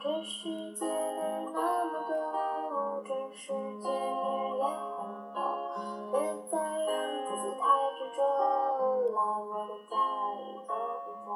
[0.00, 0.86] 这世界
[1.52, 3.48] 那么多这世
[3.78, 5.04] 界也很
[5.34, 5.38] 多
[6.12, 6.18] 别
[6.50, 7.62] 再让自己太
[7.92, 8.18] 执着
[9.44, 9.92] 我的家
[10.32, 11.28] 里坐一坐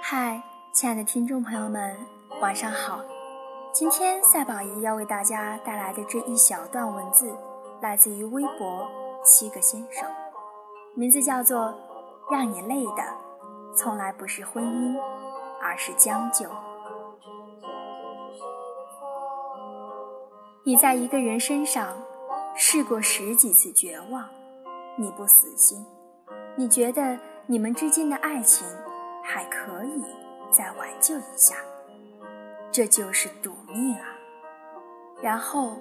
[0.00, 1.94] 嗨亲爱的听众朋友们
[2.40, 3.04] 晚上好。
[3.74, 7.30] 今天赛宝仪要为大家带来的这一小段文字
[7.82, 8.88] 来自于微博
[9.22, 10.10] 七个先生
[10.94, 11.74] 名字叫做
[12.30, 13.02] 让你累的
[13.76, 14.98] 从来不是婚姻
[15.60, 16.46] 而是将就。
[20.62, 21.96] 你在一个人身上
[22.54, 24.28] 试过十几次绝望，
[24.98, 25.82] 你不死心，
[26.54, 28.66] 你觉得你们之间的爱情
[29.24, 30.04] 还可以
[30.52, 31.56] 再挽救一下，
[32.70, 34.02] 这就是赌命啊！
[35.22, 35.78] 然后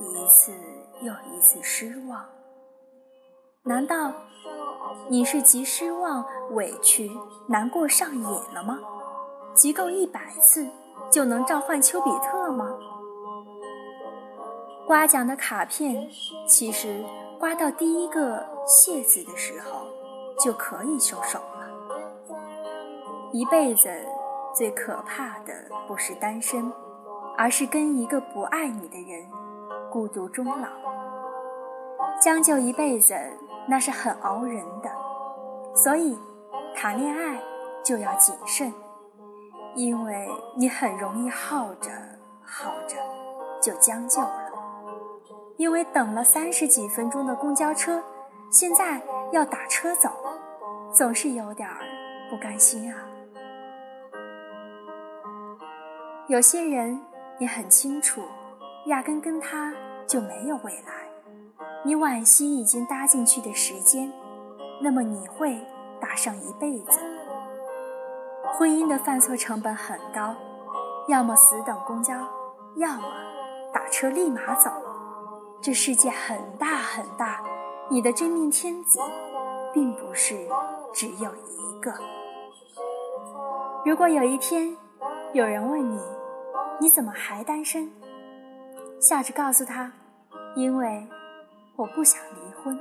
[0.00, 0.52] 一次
[1.02, 2.26] 又一次失望，
[3.62, 4.12] 难道
[5.08, 7.08] 你是集失望、委屈、
[7.46, 8.76] 难过上瘾了吗？
[9.54, 10.68] 集够一百次
[11.12, 12.69] 就能召唤丘比特吗？
[14.90, 16.10] 刮奖的卡片，
[16.48, 17.04] 其实
[17.38, 19.86] 刮到第一个“谢”字的时候，
[20.42, 22.34] 就可以收手了。
[23.30, 23.88] 一辈子
[24.52, 25.54] 最可怕的
[25.86, 26.72] 不是单身，
[27.38, 29.24] 而是跟一个不爱你的人
[29.92, 30.66] 孤独终老。
[32.20, 33.14] 将就一辈子，
[33.68, 34.90] 那是很熬人的。
[35.72, 36.18] 所以，
[36.74, 37.40] 谈恋爱
[37.84, 38.74] 就要谨慎，
[39.76, 41.92] 因为你很容易耗着
[42.42, 42.96] 耗着
[43.62, 44.39] 就将就了。
[45.60, 48.02] 因为等了三十几分钟的公交车，
[48.50, 48.98] 现在
[49.30, 50.08] 要打车走，
[50.90, 51.76] 总是有点儿
[52.30, 52.96] 不甘心啊。
[56.28, 56.98] 有些人
[57.38, 58.22] 你很清楚，
[58.86, 59.70] 压根跟他
[60.06, 60.94] 就没有未来，
[61.84, 64.10] 你惋惜已经搭进去的时间，
[64.80, 65.60] 那么你会
[66.00, 66.98] 搭上一辈子。
[68.54, 70.34] 婚姻的犯错成本很高，
[71.06, 72.14] 要么死等公交，
[72.76, 73.12] 要么
[73.74, 74.70] 打车立马走。
[75.62, 77.42] 这世界很大很大，
[77.90, 78.98] 你的真命天子，
[79.74, 80.48] 并不是
[80.94, 81.92] 只有一个。
[83.84, 84.74] 如果有一天，
[85.34, 86.00] 有人问你，
[86.80, 87.92] 你怎么还单身？
[88.98, 89.92] 笑着告诉他，
[90.56, 91.06] 因为
[91.76, 92.78] 我不想离婚。